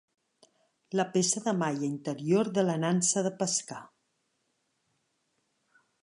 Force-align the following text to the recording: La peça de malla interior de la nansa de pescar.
La 0.99 1.03
peça 1.17 1.41
de 1.47 1.51
malla 1.57 1.83
interior 1.89 2.49
de 2.55 2.63
la 2.69 2.77
nansa 2.85 3.23
de 3.27 3.33
pescar. 3.43 3.81